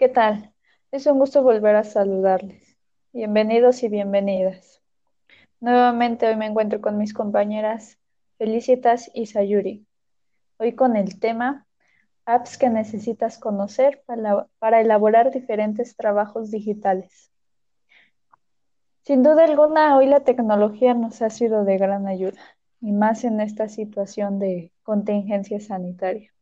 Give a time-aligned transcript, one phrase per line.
[0.00, 0.54] ¿Qué tal?
[0.92, 2.78] Es un gusto volver a saludarles.
[3.12, 4.80] Bienvenidos y bienvenidas.
[5.60, 7.98] Nuevamente hoy me encuentro con mis compañeras
[8.38, 9.86] Felicitas y Sayuri.
[10.56, 11.66] Hoy con el tema
[12.24, 17.30] apps que necesitas conocer para, para elaborar diferentes trabajos digitales.
[19.02, 22.40] Sin duda alguna, hoy la tecnología nos ha sido de gran ayuda,
[22.80, 26.32] y más en esta situación de contingencia sanitaria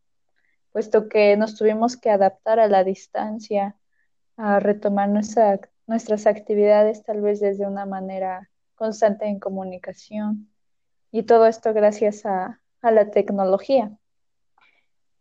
[0.73, 3.77] puesto que nos tuvimos que adaptar a la distancia,
[4.37, 10.51] a retomar nuestras actividades tal vez desde una manera constante en comunicación.
[11.11, 13.97] Y todo esto gracias a, a la tecnología.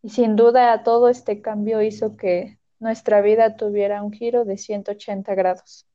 [0.01, 5.33] Y sin duda todo este cambio hizo que nuestra vida tuviera un giro de 180
[5.33, 5.87] grados.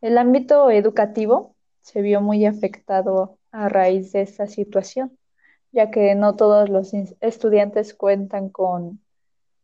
[0.00, 5.18] El ámbito educativo se vio muy afectado a raíz de esta situación
[5.72, 9.00] ya que no todos los estudiantes cuentan con,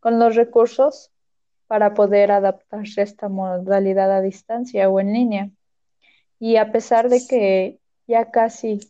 [0.01, 1.11] con los recursos
[1.67, 5.51] para poder adaptarse a esta modalidad a distancia o en línea.
[6.39, 8.81] Y a pesar de que ya casi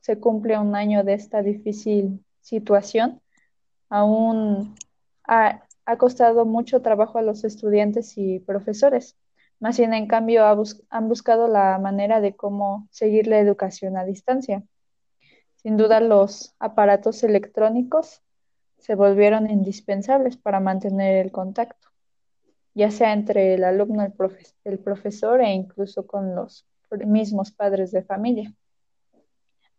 [0.00, 3.20] se cumple un año de esta difícil situación,
[3.88, 4.74] aún
[5.24, 9.16] ha, ha costado mucho trabajo a los estudiantes y profesores.
[9.60, 10.44] Más bien, en cambio,
[10.88, 14.62] han buscado la manera de cómo seguir la educación a distancia.
[15.62, 18.22] Sin duda los aparatos electrónicos
[18.78, 21.88] se volvieron indispensables para mantener el contacto,
[22.72, 24.14] ya sea entre el alumno, el,
[24.64, 26.66] el profesor e incluso con los
[27.06, 28.54] mismos padres de familia.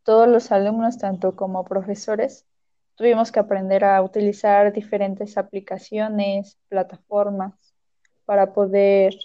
[0.03, 2.45] Todos los alumnos, tanto como profesores,
[2.93, 7.55] tuvimos que aprender a utilizar diferentes aplicaciones, plataformas,
[8.25, 9.15] para poder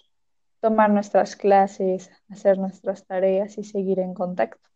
[0.60, 4.66] tomar nuestras clases, hacer nuestras tareas y seguir en contacto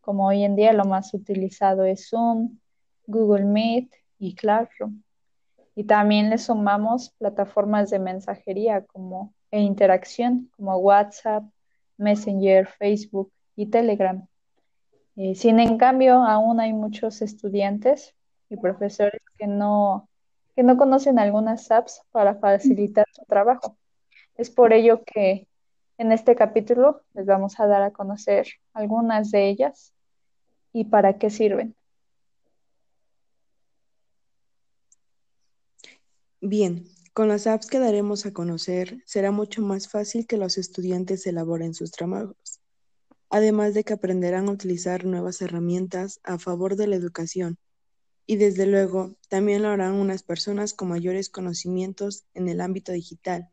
[0.00, 2.58] como hoy en día lo más utilizado es Zoom,
[3.06, 5.02] Google Meet y Classroom.
[5.74, 11.44] Y también le sumamos plataformas de mensajería como, e interacción como WhatsApp,
[11.96, 14.26] Messenger, Facebook y Telegram.
[15.16, 18.14] Eh, sin en cambio, aún hay muchos estudiantes
[18.48, 20.08] y profesores que no,
[20.56, 23.76] que no conocen algunas apps para facilitar su trabajo.
[24.36, 25.46] Es por ello que
[26.00, 29.92] en este capítulo les vamos a dar a conocer algunas de ellas
[30.72, 31.76] y para qué sirven.
[36.40, 41.26] Bien, con las apps que daremos a conocer, será mucho más fácil que los estudiantes
[41.26, 42.60] elaboren sus trabajos,
[43.28, 47.58] además de que aprenderán a utilizar nuevas herramientas a favor de la educación.
[48.24, 53.50] Y desde luego, también lo harán unas personas con mayores conocimientos en el ámbito digital.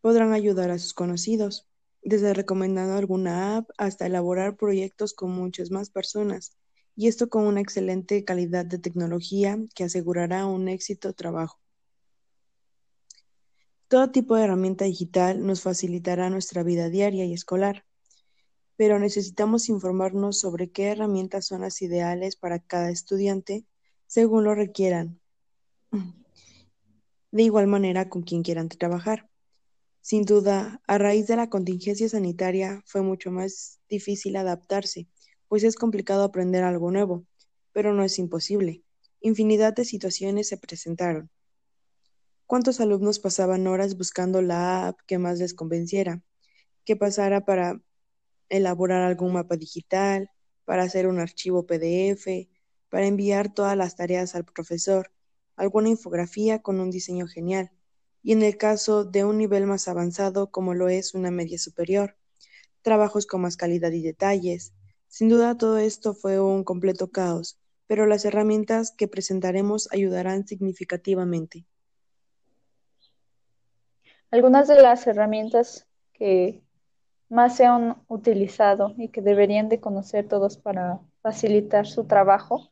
[0.00, 1.66] Podrán ayudar a sus conocidos
[2.02, 6.56] desde recomendando alguna app hasta elaborar proyectos con muchas más personas,
[6.96, 11.58] y esto con una excelente calidad de tecnología que asegurará un éxito trabajo.
[13.88, 17.84] Todo tipo de herramienta digital nos facilitará nuestra vida diaria y escolar,
[18.76, 23.64] pero necesitamos informarnos sobre qué herramientas son las ideales para cada estudiante
[24.06, 25.20] según lo requieran.
[27.30, 29.29] De igual manera con quien quieran trabajar.
[30.02, 35.08] Sin duda, a raíz de la contingencia sanitaria fue mucho más difícil adaptarse,
[35.46, 37.26] pues es complicado aprender algo nuevo,
[37.72, 38.82] pero no es imposible.
[39.20, 41.30] Infinidad de situaciones se presentaron.
[42.46, 46.22] ¿Cuántos alumnos pasaban horas buscando la app que más les convenciera?
[46.86, 47.82] Que pasara para
[48.48, 50.30] elaborar algún mapa digital,
[50.64, 52.48] para hacer un archivo PDF,
[52.88, 55.12] para enviar todas las tareas al profesor,
[55.56, 57.70] alguna infografía con un diseño genial
[58.22, 62.16] y en el caso de un nivel más avanzado como lo es una media superior,
[62.82, 64.74] trabajos con más calidad y detalles.
[65.08, 71.66] Sin duda todo esto fue un completo caos, pero las herramientas que presentaremos ayudarán significativamente.
[74.30, 76.62] Algunas de las herramientas que
[77.28, 82.70] más se han utilizado y que deberían de conocer todos para facilitar su trabajo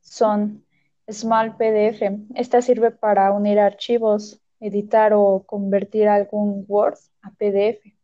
[0.00, 0.64] son
[1.10, 2.02] Small PDF.
[2.34, 7.94] Esta sirve para unir archivos editar o convertir algún Word a PDF.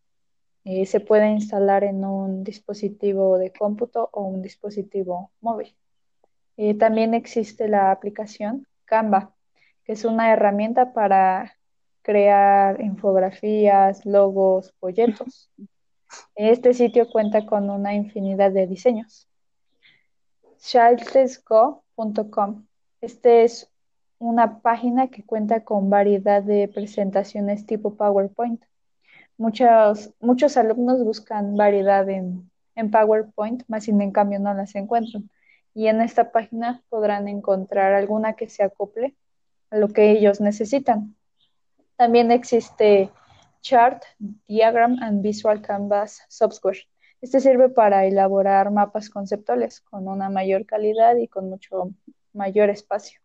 [0.64, 5.74] Eh, se puede instalar en un dispositivo de cómputo o un dispositivo móvil.
[6.56, 9.34] Eh, también existe la aplicación Canva,
[9.84, 11.56] que es una herramienta para
[12.02, 15.50] crear infografías, logos, folletos.
[16.34, 19.28] Este sitio cuenta con una infinidad de diseños.
[20.58, 22.66] childlessgo.com.
[23.00, 23.70] Este es
[24.18, 28.62] una página que cuenta con variedad de presentaciones tipo PowerPoint.
[29.36, 35.30] Muchos, muchos alumnos buscan variedad en, en PowerPoint, más sin en cambio no las encuentran.
[35.74, 39.14] Y en esta página podrán encontrar alguna que se acople
[39.70, 41.14] a lo que ellos necesitan.
[41.96, 43.10] También existe
[43.60, 44.02] Chart,
[44.48, 46.78] Diagram and Visual Canvas Software.
[47.20, 51.90] Este sirve para elaborar mapas conceptuales con una mayor calidad y con mucho
[52.32, 53.20] mayor espacio.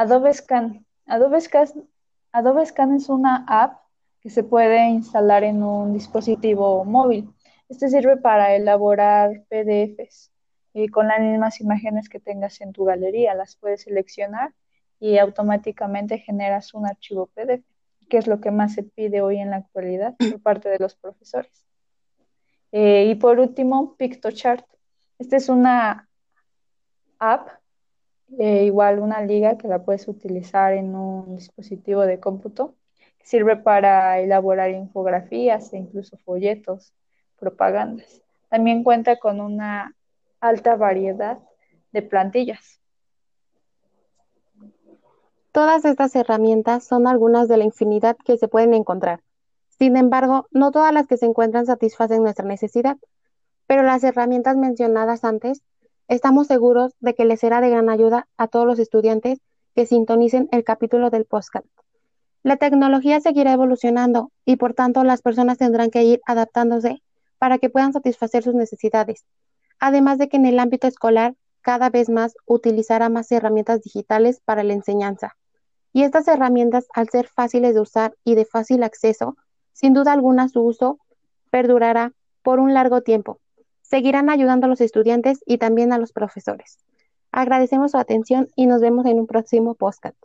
[0.00, 0.86] Adobe Scan.
[1.04, 3.82] Adobe Scan, es una app
[4.22, 7.30] que se puede instalar en un dispositivo móvil.
[7.68, 10.32] Este sirve para elaborar PDFs
[10.72, 13.34] y con las mismas imágenes que tengas en tu galería.
[13.34, 14.54] Las puedes seleccionar
[14.98, 17.62] y automáticamente generas un archivo PDF,
[18.08, 20.94] que es lo que más se pide hoy en la actualidad por parte de los
[20.94, 21.66] profesores.
[22.72, 24.64] Eh, y por último, PictoChart.
[25.18, 26.08] Esta es una
[27.18, 27.59] app,
[28.38, 32.74] eh, igual una liga que la puedes utilizar en un dispositivo de cómputo.
[33.18, 36.94] Que sirve para elaborar infografías e incluso folletos,
[37.38, 38.22] propagandas.
[38.48, 39.94] También cuenta con una
[40.40, 41.38] alta variedad
[41.92, 42.80] de plantillas.
[45.52, 49.20] Todas estas herramientas son algunas de la infinidad que se pueden encontrar.
[49.68, 52.96] Sin embargo, no todas las que se encuentran satisfacen nuestra necesidad,
[53.66, 55.62] pero las herramientas mencionadas antes,
[56.10, 59.38] estamos seguros de que les será de gran ayuda a todos los estudiantes
[59.76, 61.66] que sintonicen el capítulo del podcast.
[62.42, 67.00] La tecnología seguirá evolucionando y por tanto las personas tendrán que ir adaptándose
[67.38, 69.24] para que puedan satisfacer sus necesidades.
[69.78, 74.64] Además de que en el ámbito escolar cada vez más utilizará más herramientas digitales para
[74.64, 75.36] la enseñanza.
[75.92, 79.36] Y estas herramientas, al ser fáciles de usar y de fácil acceso,
[79.72, 80.98] sin duda alguna su uso
[81.50, 83.38] perdurará por un largo tiempo.
[83.90, 86.78] Seguirán ayudando a los estudiantes y también a los profesores.
[87.32, 90.16] Agradecemos su atención y nos vemos en un próximo podcast.